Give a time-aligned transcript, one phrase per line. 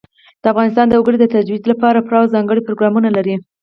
[0.53, 3.35] افغانستان د وګړي د ترویج لپاره پوره او ځانګړي پروګرامونه لري.